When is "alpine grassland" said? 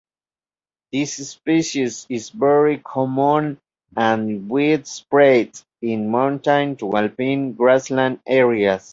6.97-8.19